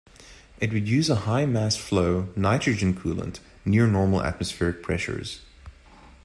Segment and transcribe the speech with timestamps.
[0.59, 5.41] It would use a high mass-flow nitrogen coolant near normal atmospheric pressures.